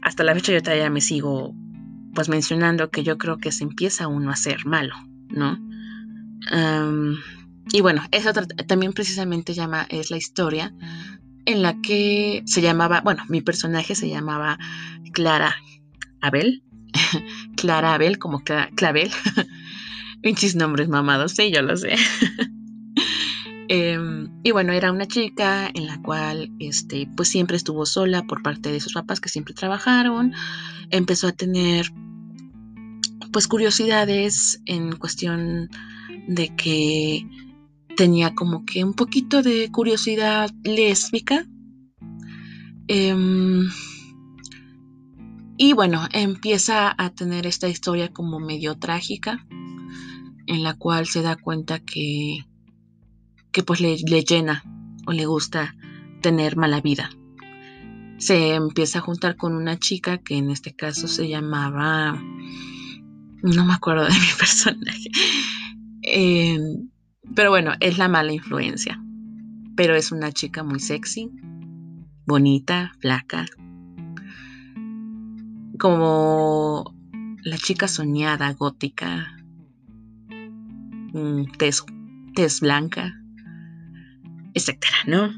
hasta 0.02 0.22
la 0.24 0.34
fecha 0.34 0.52
yo 0.52 0.62
todavía 0.62 0.90
me 0.90 1.00
sigo 1.00 1.54
pues 2.14 2.28
mencionando 2.28 2.90
que 2.90 3.02
yo 3.02 3.18
creo 3.18 3.38
que 3.38 3.52
se 3.52 3.64
empieza 3.64 4.08
uno 4.08 4.30
a 4.30 4.36
ser 4.36 4.66
malo, 4.66 4.94
¿no? 5.28 5.58
y 7.72 7.80
bueno, 7.80 8.02
eso 8.10 8.32
también 8.68 8.92
precisamente 8.92 9.54
llama, 9.54 9.86
es 9.88 10.10
la 10.10 10.18
historia 10.18 10.74
en 11.46 11.62
la 11.62 11.80
que 11.80 12.42
se 12.46 12.60
llamaba, 12.60 13.00
bueno, 13.00 13.24
mi 13.28 13.40
personaje 13.40 13.94
se 13.94 14.08
llamaba 14.08 14.58
Clara 15.12 15.56
Abel, 16.20 16.62
Clara 17.56 17.94
Abel 17.94 18.18
como 18.18 18.42
Clavel, 18.42 19.10
pinches 20.22 20.56
nombres 20.56 20.88
mamados, 20.88 21.32
sí, 21.32 21.50
yo 21.52 21.62
lo 21.62 21.76
sé. 21.76 21.96
Em, 23.68 24.23
y 24.46 24.50
bueno, 24.50 24.74
era 24.74 24.92
una 24.92 25.06
chica 25.06 25.70
en 25.72 25.86
la 25.86 26.02
cual, 26.02 26.52
este, 26.58 27.08
pues 27.16 27.30
siempre 27.30 27.56
estuvo 27.56 27.86
sola 27.86 28.24
por 28.24 28.42
parte 28.42 28.70
de 28.70 28.78
sus 28.78 28.92
papás 28.92 29.18
que 29.18 29.30
siempre 29.30 29.54
trabajaron. 29.54 30.34
Empezó 30.90 31.28
a 31.28 31.32
tener 31.32 31.90
pues 33.32 33.48
curiosidades 33.48 34.60
en 34.66 34.96
cuestión 34.96 35.70
de 36.28 36.54
que 36.54 37.26
tenía 37.96 38.34
como 38.34 38.66
que 38.66 38.84
un 38.84 38.92
poquito 38.92 39.42
de 39.42 39.70
curiosidad 39.72 40.50
lésbica. 40.62 41.46
Em, 42.86 43.66
y 45.56 45.72
bueno, 45.72 46.06
empieza 46.12 46.94
a 46.98 47.08
tener 47.14 47.46
esta 47.46 47.66
historia 47.66 48.12
como 48.12 48.40
medio 48.40 48.74
trágica, 48.74 49.46
en 50.46 50.62
la 50.62 50.74
cual 50.74 51.06
se 51.06 51.22
da 51.22 51.34
cuenta 51.36 51.78
que, 51.78 52.44
que 53.54 53.62
pues 53.62 53.80
le, 53.80 53.96
le 54.06 54.22
llena 54.24 54.62
o 55.06 55.12
le 55.12 55.24
gusta 55.24 55.74
tener 56.20 56.56
mala 56.56 56.82
vida. 56.82 57.08
Se 58.18 58.54
empieza 58.54 58.98
a 58.98 59.02
juntar 59.02 59.36
con 59.36 59.54
una 59.54 59.78
chica 59.78 60.18
que 60.18 60.36
en 60.36 60.50
este 60.50 60.74
caso 60.74 61.08
se 61.08 61.28
llamaba 61.28 62.20
no 63.44 63.66
me 63.66 63.74
acuerdo 63.74 64.04
de 64.04 64.10
mi 64.26 64.32
personaje. 64.38 65.10
Eh, 66.02 66.58
pero 67.34 67.50
bueno, 67.50 67.72
es 67.80 67.98
la 67.98 68.08
mala 68.08 68.32
influencia. 68.32 69.00
Pero 69.76 69.94
es 69.94 70.12
una 70.12 70.32
chica 70.32 70.62
muy 70.62 70.80
sexy, 70.80 71.30
bonita, 72.26 72.92
flaca. 73.00 73.44
Como 75.78 76.94
la 77.42 77.58
chica 77.58 77.88
soñada, 77.88 78.52
gótica. 78.52 79.36
Tez, 81.58 81.84
tez 82.34 82.60
blanca, 82.60 83.20
etcétera, 84.54 84.96
¿no? 85.06 85.32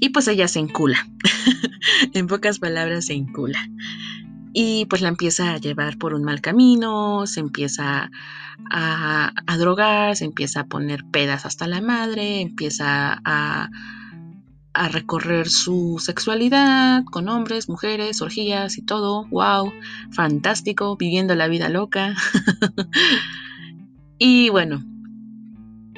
Y 0.00 0.08
pues 0.08 0.26
ella 0.28 0.48
se 0.48 0.58
encula. 0.58 1.06
en 2.14 2.26
pocas 2.26 2.58
palabras, 2.58 3.06
se 3.06 3.14
encula. 3.14 3.68
Y 4.52 4.86
pues 4.86 5.00
la 5.00 5.08
empieza 5.08 5.52
a 5.52 5.58
llevar 5.58 5.98
por 5.98 6.14
un 6.14 6.24
mal 6.24 6.40
camino, 6.40 7.26
se 7.26 7.40
empieza 7.40 8.10
a, 8.70 9.32
drogar, 9.58 10.16
se 10.16 10.24
empieza 10.24 10.60
a 10.60 10.66
poner 10.66 11.04
pedas 11.04 11.46
hasta 11.46 11.66
la 11.66 11.80
madre, 11.80 12.40
empieza 12.40 13.20
a, 13.24 13.70
a 14.74 14.88
recorrer 14.88 15.48
su 15.48 15.98
sexualidad 16.00 17.04
con 17.04 17.28
hombres, 17.28 17.68
mujeres, 17.68 18.22
orgías 18.22 18.78
y 18.78 18.82
todo. 18.82 19.26
¡Wow! 19.28 19.72
Fantástico, 20.10 20.96
viviendo 20.96 21.34
la 21.34 21.48
vida 21.48 21.68
loca. 21.68 22.14
y 24.18 24.48
bueno, 24.50 24.84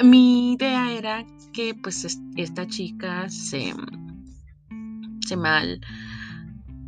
mi 0.03 0.55
idea 0.55 0.93
era 0.93 1.25
que 1.55 1.75
pues 1.75 2.19
esta 2.37 2.67
chica 2.67 3.29
se, 3.31 3.73
se 5.27 5.37
mal, 5.37 5.81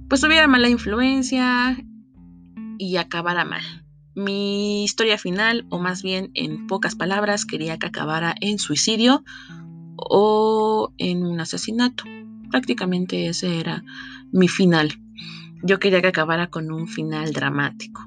pues 0.08 0.20
tuviera 0.20 0.46
mala 0.48 0.68
influencia 0.68 1.78
y 2.78 2.96
acabara 2.96 3.44
mal. 3.44 3.62
Mi 4.14 4.84
historia 4.84 5.18
final, 5.18 5.66
o 5.70 5.78
más 5.78 6.02
bien 6.02 6.30
en 6.34 6.66
pocas 6.66 6.94
palabras, 6.94 7.46
quería 7.46 7.78
que 7.78 7.86
acabara 7.86 8.34
en 8.40 8.58
suicidio 8.58 9.24
o 9.96 10.92
en 10.98 11.24
un 11.24 11.40
asesinato. 11.40 12.04
Prácticamente 12.50 13.28
ese 13.28 13.60
era 13.60 13.84
mi 14.32 14.48
final. 14.48 14.92
Yo 15.62 15.78
quería 15.78 16.02
que 16.02 16.08
acabara 16.08 16.48
con 16.48 16.70
un 16.70 16.88
final 16.88 17.32
dramático. 17.32 18.06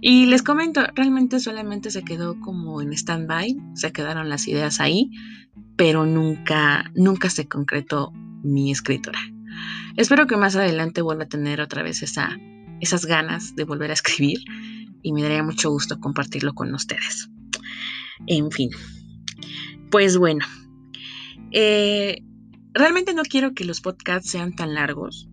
Y 0.00 0.26
les 0.26 0.42
comento, 0.42 0.82
realmente 0.94 1.40
solamente 1.40 1.90
se 1.90 2.04
quedó 2.04 2.38
como 2.40 2.82
en 2.82 2.92
stand-by, 2.92 3.56
se 3.74 3.92
quedaron 3.92 4.28
las 4.28 4.46
ideas 4.48 4.80
ahí, 4.80 5.10
pero 5.76 6.06
nunca, 6.06 6.90
nunca 6.94 7.30
se 7.30 7.48
concretó 7.48 8.12
mi 8.42 8.70
escritura. 8.70 9.18
Espero 9.96 10.26
que 10.26 10.36
más 10.36 10.56
adelante 10.56 11.02
vuelva 11.02 11.24
a 11.24 11.28
tener 11.28 11.60
otra 11.60 11.82
vez 11.82 12.02
esa, 12.02 12.38
esas 12.80 13.06
ganas 13.06 13.54
de 13.54 13.64
volver 13.64 13.90
a 13.90 13.94
escribir 13.94 14.38
y 15.02 15.12
me 15.12 15.22
daría 15.22 15.42
mucho 15.42 15.70
gusto 15.70 16.00
compartirlo 16.00 16.54
con 16.54 16.74
ustedes. 16.74 17.28
En 18.26 18.50
fin, 18.50 18.70
pues 19.90 20.16
bueno, 20.16 20.44
eh, 21.52 22.22
realmente 22.72 23.14
no 23.14 23.22
quiero 23.22 23.54
que 23.54 23.64
los 23.64 23.80
podcasts 23.80 24.30
sean 24.30 24.54
tan 24.54 24.74
largos 24.74 25.28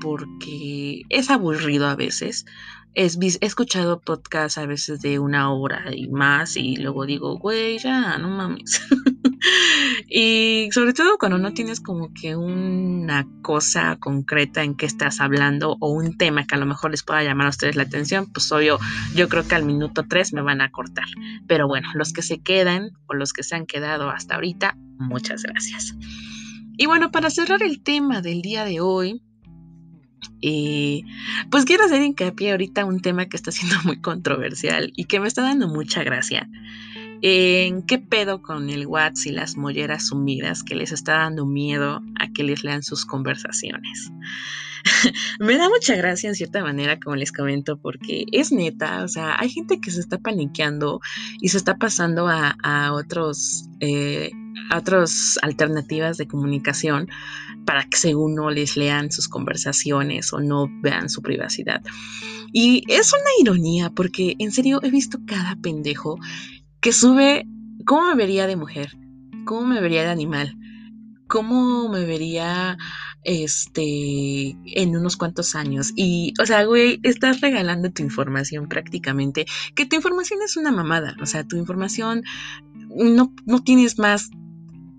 porque 0.00 1.02
es 1.08 1.30
aburrido 1.30 1.86
a 1.86 1.94
veces. 1.94 2.46
He 2.94 3.08
escuchado 3.40 4.00
podcasts 4.00 4.58
a 4.58 4.66
veces 4.66 5.00
de 5.00 5.18
una 5.18 5.52
hora 5.52 5.84
y 5.94 6.08
más 6.08 6.56
y 6.56 6.76
luego 6.76 7.06
digo, 7.06 7.38
güey, 7.38 7.78
ya, 7.78 8.18
no 8.18 8.28
mames. 8.28 8.82
y 10.08 10.68
sobre 10.72 10.92
todo 10.92 11.16
cuando 11.18 11.38
no 11.38 11.52
tienes 11.52 11.80
como 11.80 12.12
que 12.12 12.36
una 12.36 13.26
cosa 13.42 13.96
concreta 14.00 14.62
en 14.62 14.76
que 14.76 14.86
estás 14.86 15.20
hablando 15.20 15.76
o 15.80 15.92
un 15.92 16.16
tema 16.16 16.46
que 16.46 16.56
a 16.56 16.58
lo 16.58 16.66
mejor 16.66 16.90
les 16.90 17.02
pueda 17.02 17.22
llamar 17.22 17.46
a 17.46 17.50
ustedes 17.50 17.76
la 17.76 17.84
atención, 17.84 18.30
pues 18.32 18.50
obvio, 18.50 18.78
yo 19.14 19.28
creo 19.28 19.46
que 19.46 19.54
al 19.54 19.64
minuto 19.64 20.04
tres 20.08 20.32
me 20.32 20.42
van 20.42 20.60
a 20.60 20.70
cortar. 20.70 21.06
Pero 21.46 21.68
bueno, 21.68 21.88
los 21.94 22.12
que 22.12 22.22
se 22.22 22.42
quedan 22.42 22.90
o 23.06 23.14
los 23.14 23.32
que 23.32 23.42
se 23.42 23.54
han 23.54 23.66
quedado 23.66 24.10
hasta 24.10 24.34
ahorita, 24.34 24.76
muchas 24.98 25.42
gracias. 25.44 25.94
Y 26.76 26.86
bueno, 26.86 27.10
para 27.10 27.30
cerrar 27.30 27.62
el 27.62 27.82
tema 27.82 28.22
del 28.22 28.42
día 28.42 28.64
de 28.64 28.80
hoy, 28.80 29.22
y 30.40 31.04
pues 31.50 31.64
quiero 31.64 31.84
hacer 31.84 32.02
hincapié 32.02 32.52
ahorita 32.52 32.84
un 32.84 33.00
tema 33.00 33.26
que 33.26 33.36
está 33.36 33.52
siendo 33.52 33.76
muy 33.84 34.00
controversial 34.00 34.92
y 34.96 35.04
que 35.04 35.20
me 35.20 35.28
está 35.28 35.42
dando 35.42 35.68
mucha 35.68 36.02
gracia. 36.02 36.48
¿En 37.22 37.82
qué 37.82 37.98
pedo 37.98 38.40
con 38.40 38.70
el 38.70 38.86
WhatsApp 38.86 39.26
y 39.26 39.30
las 39.32 39.56
molleras 39.56 40.08
sumidas 40.08 40.62
que 40.62 40.74
les 40.74 40.92
está 40.92 41.18
dando 41.18 41.46
miedo 41.46 42.02
a 42.18 42.32
que 42.32 42.44
les 42.44 42.64
lean 42.64 42.82
sus 42.82 43.04
conversaciones? 43.04 44.10
me 45.40 45.56
da 45.56 45.68
mucha 45.68 45.94
gracia 45.96 46.28
en 46.28 46.34
cierta 46.34 46.62
manera, 46.62 46.98
como 46.98 47.16
les 47.16 47.32
comento, 47.32 47.78
porque 47.78 48.24
es 48.32 48.52
neta, 48.52 49.02
o 49.04 49.08
sea, 49.08 49.38
hay 49.38 49.50
gente 49.50 49.80
que 49.80 49.90
se 49.90 50.00
está 50.00 50.18
paniqueando 50.18 51.00
y 51.40 51.48
se 51.48 51.58
está 51.58 51.76
pasando 51.76 52.28
a, 52.28 52.92
otros, 52.92 53.68
eh, 53.80 54.30
a 54.70 54.78
otras 54.78 55.38
alternativas 55.42 56.16
de 56.16 56.26
comunicación 56.26 57.08
para 57.66 57.84
que 57.84 57.98
según 57.98 58.34
no 58.34 58.50
les 58.50 58.76
lean 58.76 59.12
sus 59.12 59.28
conversaciones 59.28 60.32
o 60.32 60.40
no 60.40 60.68
vean 60.80 61.08
su 61.10 61.22
privacidad. 61.22 61.82
Y 62.52 62.82
es 62.88 63.12
una 63.12 63.30
ironía 63.40 63.90
porque 63.90 64.34
en 64.38 64.50
serio 64.50 64.80
he 64.82 64.90
visto 64.90 65.18
cada 65.26 65.56
pendejo 65.56 66.18
que 66.80 66.92
sube 66.92 67.46
cómo 67.84 68.08
me 68.08 68.14
vería 68.14 68.46
de 68.46 68.56
mujer, 68.56 68.96
cómo 69.44 69.66
me 69.66 69.80
vería 69.80 70.02
de 70.02 70.10
animal, 70.10 70.56
cómo 71.26 71.88
me 71.88 72.04
vería 72.04 72.76
este 73.22 74.56
en 74.64 74.96
unos 74.96 75.16
cuantos 75.16 75.54
años 75.54 75.92
y 75.94 76.32
o 76.40 76.46
sea 76.46 76.64
güey 76.64 77.00
estás 77.02 77.42
regalando 77.42 77.90
tu 77.90 78.02
información 78.02 78.66
prácticamente 78.66 79.44
que 79.74 79.84
tu 79.84 79.94
información 79.94 80.40
es 80.42 80.56
una 80.56 80.72
mamada 80.72 81.14
o 81.20 81.26
sea 81.26 81.46
tu 81.46 81.58
información 81.58 82.22
no, 82.88 83.34
no 83.44 83.62
tienes 83.62 83.98
más 83.98 84.30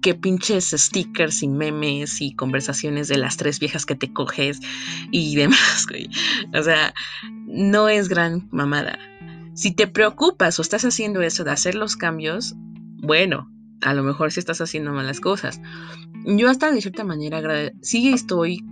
que 0.02 0.16
pinches 0.16 0.72
stickers 0.76 1.44
y 1.44 1.48
memes 1.48 2.22
y 2.22 2.34
conversaciones 2.34 3.08
de 3.08 3.18
las 3.18 3.38
tres 3.38 3.60
viejas 3.60 3.86
que 3.86 3.96
te 3.96 4.12
coges 4.12 4.60
y 5.12 5.36
demás, 5.36 5.86
güey. 5.90 6.10
O 6.54 6.64
sea, 6.64 6.94
no 7.46 7.88
es 7.88 8.10
gran 8.10 8.50
mamada. 8.52 8.98
Si 9.54 9.74
te 9.74 9.88
preocupas 9.88 10.58
o 10.60 10.62
estás 10.62 10.86
haciendo 10.86 11.22
eso 11.22 11.44
de 11.44 11.52
hacer 11.52 11.76
los 11.76 11.96
cambios, 11.96 12.56
bueno, 13.02 13.50
a 13.82 13.94
lo 13.94 14.04
mejor 14.04 14.32
sí 14.32 14.40
estás 14.40 14.62
haciendo 14.62 14.94
malas 14.94 15.20
cosas. 15.20 15.62
Yo 16.26 16.50
hasta 16.50 16.72
de 16.72 16.82
cierta 16.82 17.04
manera 17.04 17.72
sí 17.82 18.10
estoy 18.14 18.64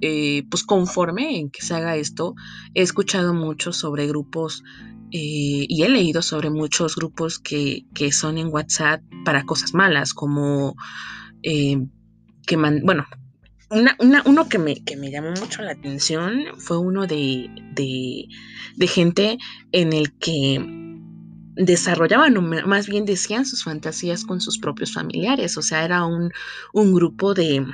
eh, 0.00 0.44
pues 0.48 0.62
conforme 0.62 1.38
en 1.38 1.50
que 1.50 1.62
se 1.62 1.74
haga 1.74 1.96
esto. 1.96 2.34
He 2.74 2.82
escuchado 2.82 3.34
mucho 3.34 3.72
sobre 3.72 4.06
grupos 4.06 4.62
eh, 5.10 5.66
y 5.68 5.82
he 5.82 5.88
leído 5.88 6.22
sobre 6.22 6.50
muchos 6.50 6.94
grupos 6.96 7.38
que, 7.38 7.84
son 8.12 8.38
en 8.38 8.48
WhatsApp 8.48 9.02
para 9.24 9.44
cosas 9.44 9.74
malas, 9.74 10.14
como 10.14 10.76
eh, 11.42 11.86
que, 12.46 12.56
bueno, 12.56 13.06
uno 13.70 14.48
que 14.48 14.58
me, 14.58 14.82
que 14.84 14.96
me, 14.96 15.10
llamó 15.10 15.30
mucho 15.30 15.62
la 15.62 15.72
atención 15.72 16.44
fue 16.58 16.78
uno 16.78 17.06
de, 17.06 17.50
de, 17.74 18.86
gente 18.86 19.38
en 19.72 19.92
el 19.92 20.12
que 20.18 20.64
desarrollaban, 21.54 22.36
o 22.36 22.42
más 22.42 22.86
bien 22.86 23.04
decían 23.04 23.44
sus 23.44 23.64
fantasías 23.64 24.24
con 24.24 24.40
sus 24.40 24.58
propios 24.58 24.92
familiares, 24.92 25.56
o 25.58 25.62
sea, 25.62 25.84
era 25.84 26.04
un, 26.04 26.30
un 26.72 26.94
grupo 26.94 27.34
de, 27.34 27.66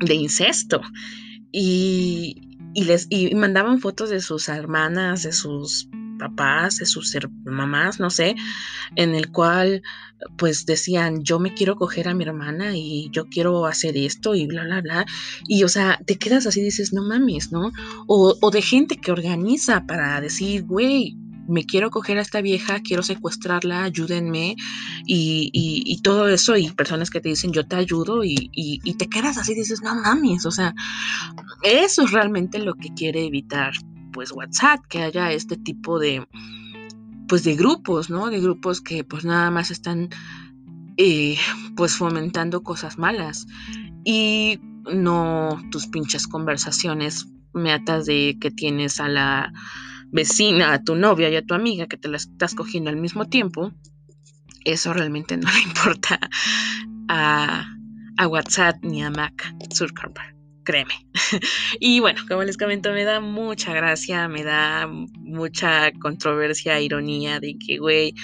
de 0.00 0.14
incesto. 0.14 0.80
Y, 1.52 2.58
y 2.74 2.84
les 2.84 3.06
y 3.08 3.32
mandaban 3.34 3.78
fotos 3.78 4.10
de 4.10 4.20
sus 4.20 4.48
hermanas, 4.48 5.22
de 5.22 5.32
sus 5.32 5.88
papás, 6.18 6.78
de 6.78 6.86
sus 6.86 7.16
mamás, 7.44 8.00
no 8.00 8.10
sé, 8.10 8.34
en 8.96 9.14
el 9.14 9.30
cual 9.30 9.82
pues 10.38 10.64
decían, 10.66 11.22
yo 11.22 11.38
me 11.38 11.54
quiero 11.54 11.76
coger 11.76 12.08
a 12.08 12.14
mi 12.14 12.24
hermana 12.24 12.76
y 12.76 13.10
yo 13.10 13.26
quiero 13.26 13.66
hacer 13.66 13.96
esto 13.96 14.34
y 14.34 14.46
bla, 14.46 14.64
bla, 14.64 14.80
bla. 14.80 15.06
Y 15.46 15.64
o 15.64 15.68
sea, 15.68 16.00
te 16.06 16.16
quedas 16.16 16.46
así 16.46 16.62
dices, 16.62 16.92
no 16.92 17.02
mames, 17.02 17.52
¿no? 17.52 17.72
O, 18.06 18.36
o 18.40 18.50
de 18.50 18.62
gente 18.62 18.96
que 18.96 19.12
organiza 19.12 19.84
para 19.86 20.20
decir, 20.20 20.64
güey, 20.64 21.16
me 21.48 21.64
quiero 21.64 21.90
coger 21.90 22.18
a 22.18 22.22
esta 22.22 22.40
vieja, 22.40 22.80
quiero 22.80 23.02
secuestrarla, 23.02 23.84
ayúdenme 23.84 24.56
y, 25.06 25.50
y, 25.52 26.02
todo 26.02 26.28
eso 26.28 26.56
y 26.56 26.70
personas 26.70 27.10
que 27.10 27.20
te 27.20 27.28
dicen 27.28 27.52
yo 27.52 27.66
te 27.66 27.76
ayudo 27.76 28.24
y, 28.24 28.50
y, 28.52 28.94
te 28.94 29.08
quedas 29.08 29.38
así 29.38 29.54
dices, 29.54 29.82
no 29.82 29.94
mames, 29.94 30.46
o 30.46 30.50
sea, 30.50 30.74
eso 31.62 32.02
es 32.02 32.12
realmente 32.12 32.58
lo 32.58 32.74
que 32.74 32.92
quiere 32.94 33.26
evitar 33.26 33.72
pues 34.14 34.32
WhatsApp, 34.32 34.80
que 34.88 35.02
haya 35.02 35.32
este 35.32 35.56
tipo 35.56 35.98
de, 35.98 36.26
pues 37.28 37.42
de 37.44 37.56
grupos, 37.56 38.08
¿no? 38.08 38.30
De 38.30 38.40
grupos 38.40 38.80
que 38.80 39.04
pues 39.04 39.24
nada 39.24 39.50
más 39.50 39.70
están 39.70 40.08
eh, 40.96 41.36
pues 41.76 41.96
fomentando 41.96 42.62
cosas 42.62 42.96
malas 42.96 43.46
y 44.04 44.60
no 44.94 45.60
tus 45.70 45.88
pinches 45.88 46.28
conversaciones 46.28 47.26
meatas 47.52 48.06
de 48.06 48.38
que 48.40 48.50
tienes 48.50 49.00
a 49.00 49.08
la 49.08 49.52
vecina, 50.12 50.72
a 50.72 50.82
tu 50.82 50.94
novia 50.94 51.28
y 51.28 51.36
a 51.36 51.44
tu 51.44 51.54
amiga 51.54 51.88
que 51.88 51.96
te 51.96 52.08
la 52.08 52.16
estás 52.16 52.54
cogiendo 52.54 52.90
al 52.90 52.96
mismo 52.96 53.26
tiempo, 53.26 53.72
eso 54.64 54.92
realmente 54.92 55.36
no 55.36 55.50
le 55.50 55.60
importa 55.66 56.18
a, 57.08 57.66
a 58.16 58.28
WhatsApp 58.28 58.76
ni 58.82 59.02
a 59.02 59.10
Mac 59.10 59.54
Zuckerberg 59.74 60.33
créeme. 60.64 60.94
y 61.80 62.00
bueno, 62.00 62.20
como 62.28 62.42
les 62.42 62.56
comento, 62.56 62.92
me 62.92 63.04
da 63.04 63.20
mucha 63.20 63.72
gracia, 63.72 64.28
me 64.28 64.42
da 64.42 64.88
mucha 64.88 65.92
controversia, 65.92 66.80
ironía 66.80 67.40
de 67.40 67.56
que, 67.58 67.78
güey, 67.78 68.14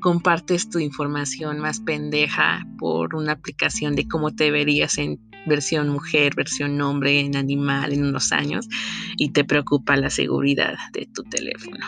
compartes 0.00 0.68
tu 0.68 0.78
información 0.78 1.58
más 1.58 1.80
pendeja 1.80 2.64
por 2.78 3.14
una 3.14 3.32
aplicación 3.32 3.96
de 3.96 4.06
cómo 4.06 4.34
te 4.34 4.50
verías 4.50 4.98
en 4.98 5.18
versión 5.46 5.88
mujer, 5.88 6.34
versión 6.34 6.80
hombre, 6.80 7.20
en 7.20 7.36
animal 7.36 7.92
en 7.92 8.04
unos 8.04 8.32
años 8.32 8.68
y 9.16 9.30
te 9.30 9.44
preocupa 9.44 9.96
la 9.96 10.10
seguridad 10.10 10.74
de 10.92 11.06
tu 11.06 11.22
teléfono. 11.24 11.86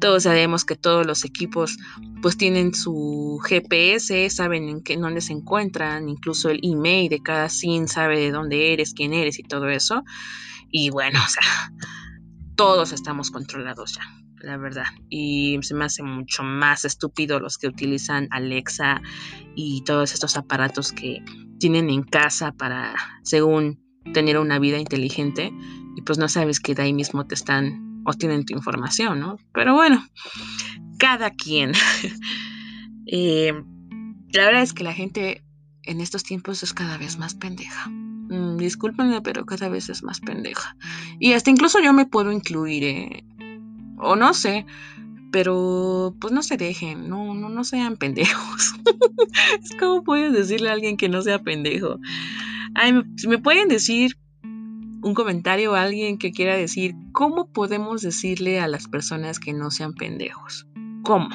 Todos 0.00 0.24
sabemos 0.24 0.64
que 0.64 0.76
todos 0.76 1.06
los 1.06 1.24
equipos 1.24 1.78
pues 2.22 2.36
tienen 2.36 2.74
su 2.74 3.40
GPS, 3.48 4.28
saben 4.30 4.68
en 4.68 4.82
qué 4.82 4.96
dónde 4.96 5.20
se 5.20 5.32
encuentran, 5.32 6.08
incluso 6.08 6.50
el 6.50 6.60
email 6.62 7.08
de 7.08 7.22
cada 7.22 7.48
SIM 7.48 7.86
sabe 7.86 8.18
de 8.18 8.30
dónde 8.30 8.72
eres, 8.72 8.94
quién 8.94 9.12
eres 9.12 9.38
y 9.38 9.42
todo 9.42 9.68
eso. 9.68 10.04
Y 10.70 10.90
bueno, 10.90 11.18
o 11.24 11.28
sea, 11.28 11.72
todos 12.56 12.92
estamos 12.92 13.30
controlados 13.30 13.94
ya 13.94 14.02
la 14.40 14.56
verdad. 14.56 14.86
Y 15.08 15.58
se 15.62 15.74
me 15.74 15.84
hace 15.84 16.02
mucho 16.02 16.42
más 16.42 16.84
estúpido 16.84 17.40
los 17.40 17.58
que 17.58 17.68
utilizan 17.68 18.28
Alexa 18.30 19.00
y 19.54 19.82
todos 19.84 20.14
estos 20.14 20.36
aparatos 20.36 20.92
que 20.92 21.22
tienen 21.58 21.90
en 21.90 22.02
casa 22.02 22.52
para, 22.52 22.94
según, 23.22 23.82
tener 24.12 24.38
una 24.38 24.58
vida 24.58 24.78
inteligente 24.78 25.52
y 25.96 26.02
pues 26.02 26.18
no 26.18 26.28
sabes 26.28 26.60
que 26.60 26.74
de 26.74 26.82
ahí 26.82 26.92
mismo 26.92 27.26
te 27.26 27.34
están 27.34 28.02
o 28.04 28.14
tienen 28.14 28.44
tu 28.44 28.54
información, 28.54 29.20
¿no? 29.20 29.36
Pero 29.52 29.74
bueno, 29.74 30.06
cada 30.98 31.30
quien. 31.30 31.72
Eh, 33.10 33.54
la 34.34 34.44
verdad 34.44 34.60
es 34.60 34.74
que 34.74 34.84
la 34.84 34.92
gente 34.92 35.42
en 35.84 36.02
estos 36.02 36.24
tiempos 36.24 36.62
es 36.62 36.74
cada 36.74 36.98
vez 36.98 37.18
más 37.18 37.34
pendeja. 37.34 37.88
Mm, 37.88 38.58
discúlpenme, 38.58 39.22
pero 39.22 39.46
cada 39.46 39.70
vez 39.70 39.88
es 39.88 40.02
más 40.02 40.20
pendeja. 40.20 40.76
Y 41.18 41.32
hasta 41.32 41.48
incluso 41.48 41.80
yo 41.80 41.94
me 41.94 42.04
puedo 42.04 42.30
incluir, 42.30 42.84
¿eh? 42.84 43.24
o 43.96 44.14
no 44.14 44.34
sé, 44.34 44.66
pero 45.30 46.14
pues 46.20 46.32
no 46.32 46.42
se 46.42 46.56
dejen, 46.56 47.08
no, 47.08 47.34
no, 47.34 47.48
no 47.48 47.64
sean 47.64 47.96
pendejos. 47.96 48.74
es 49.62 49.74
como 49.78 50.02
puedes 50.02 50.32
decirle 50.32 50.70
a 50.70 50.72
alguien 50.72 50.96
que 50.96 51.08
no 51.08 51.22
sea 51.22 51.38
pendejo. 51.40 51.98
Ay, 52.74 52.94
si 53.16 53.28
me 53.28 53.38
pueden 53.38 53.68
decir 53.68 54.18
un 55.02 55.14
comentario 55.14 55.74
a 55.74 55.82
alguien 55.82 56.18
que 56.18 56.32
quiera 56.32 56.56
decir, 56.56 56.94
¿cómo 57.12 57.50
podemos 57.52 58.02
decirle 58.02 58.60
a 58.60 58.68
las 58.68 58.88
personas 58.88 59.38
que 59.38 59.52
no 59.52 59.70
sean 59.70 59.94
pendejos? 59.94 60.66
¿Cómo? 61.02 61.28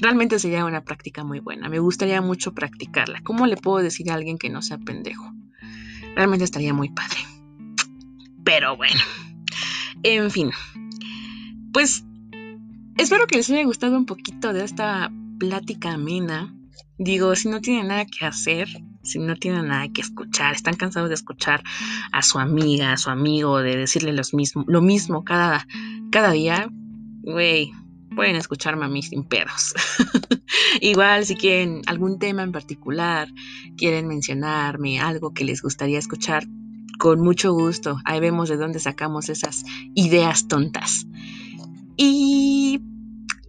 Realmente 0.00 0.38
sería 0.38 0.64
una 0.64 0.84
práctica 0.84 1.24
muy 1.24 1.40
buena. 1.40 1.68
Me 1.68 1.78
gustaría 1.78 2.20
mucho 2.20 2.52
practicarla. 2.52 3.22
¿Cómo 3.22 3.46
le 3.46 3.56
puedo 3.56 3.82
decir 3.82 4.10
a 4.10 4.14
alguien 4.14 4.38
que 4.38 4.50
no 4.50 4.60
sea 4.60 4.78
pendejo? 4.78 5.32
Realmente 6.16 6.44
estaría 6.44 6.74
muy 6.74 6.90
padre. 6.90 7.18
Pero 8.44 8.76
bueno. 8.76 9.00
En 10.02 10.30
fin, 10.30 10.50
pues 11.72 12.04
espero 12.96 13.26
que 13.26 13.36
les 13.36 13.50
haya 13.50 13.64
gustado 13.64 13.96
un 13.96 14.06
poquito 14.06 14.52
de 14.52 14.64
esta 14.64 15.10
plática 15.38 15.92
amena. 15.92 16.54
Digo, 16.98 17.34
si 17.34 17.48
no 17.48 17.60
tienen 17.60 17.88
nada 17.88 18.06
que 18.06 18.24
hacer, 18.24 18.68
si 19.02 19.18
no 19.18 19.36
tienen 19.36 19.68
nada 19.68 19.88
que 19.92 20.00
escuchar, 20.00 20.54
están 20.54 20.76
cansados 20.76 21.08
de 21.08 21.14
escuchar 21.14 21.62
a 22.12 22.22
su 22.22 22.38
amiga, 22.38 22.92
a 22.92 22.96
su 22.96 23.10
amigo, 23.10 23.58
de 23.58 23.76
decirle 23.76 24.12
los 24.12 24.32
mismo, 24.32 24.64
lo 24.66 24.80
mismo 24.80 25.24
cada, 25.24 25.66
cada 26.10 26.30
día, 26.30 26.68
güey, 27.22 27.72
pueden 28.14 28.36
escucharme 28.36 28.84
a 28.84 28.88
mí 28.88 29.02
sin 29.02 29.24
pedos. 29.24 29.74
Igual 30.80 31.26
si 31.26 31.36
quieren 31.36 31.82
algún 31.86 32.18
tema 32.18 32.42
en 32.42 32.52
particular, 32.52 33.28
quieren 33.76 34.06
mencionarme 34.06 35.00
algo 35.00 35.34
que 35.34 35.44
les 35.44 35.62
gustaría 35.62 35.98
escuchar, 35.98 36.46
con 36.98 37.20
mucho 37.20 37.52
gusto. 37.52 37.98
Ahí 38.04 38.20
vemos 38.20 38.48
de 38.48 38.56
dónde 38.56 38.78
sacamos 38.78 39.28
esas 39.28 39.64
ideas 39.94 40.46
tontas. 40.48 41.06
Y 41.96 42.80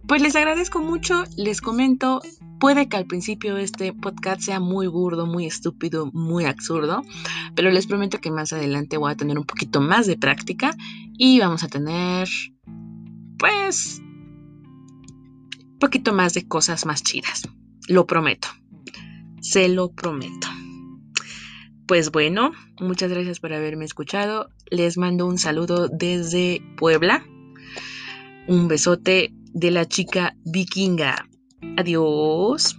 pues 0.06 0.22
les 0.22 0.36
agradezco 0.36 0.80
mucho, 0.80 1.24
les 1.36 1.60
comento, 1.60 2.20
puede 2.60 2.88
que 2.88 2.96
al 2.96 3.06
principio 3.06 3.56
este 3.56 3.92
podcast 3.92 4.40
sea 4.40 4.60
muy 4.60 4.86
burdo, 4.86 5.26
muy 5.26 5.46
estúpido, 5.46 6.10
muy 6.12 6.44
absurdo, 6.44 7.02
pero 7.54 7.70
les 7.70 7.86
prometo 7.86 8.20
que 8.20 8.30
más 8.30 8.52
adelante 8.52 8.96
voy 8.96 9.12
a 9.12 9.16
tener 9.16 9.38
un 9.38 9.44
poquito 9.44 9.80
más 9.80 10.06
de 10.06 10.16
práctica 10.16 10.76
y 11.18 11.40
vamos 11.40 11.64
a 11.64 11.68
tener 11.68 12.28
pues 13.38 14.00
un 15.72 15.78
poquito 15.80 16.12
más 16.12 16.34
de 16.34 16.46
cosas 16.46 16.86
más 16.86 17.02
chidas. 17.02 17.48
Lo 17.88 18.06
prometo. 18.06 18.48
Se 19.40 19.68
lo 19.68 19.92
prometo. 19.92 20.48
Pues 21.86 22.10
bueno, 22.10 22.52
muchas 22.80 23.10
gracias 23.10 23.38
por 23.38 23.52
haberme 23.52 23.84
escuchado. 23.84 24.50
Les 24.70 24.98
mando 24.98 25.26
un 25.26 25.38
saludo 25.38 25.88
desde 25.88 26.62
Puebla. 26.76 27.24
Un 28.48 28.66
besote 28.66 29.32
de 29.56 29.70
la 29.70 29.86
chica 29.86 30.36
vikinga. 30.44 31.26
Adiós. 31.78 32.76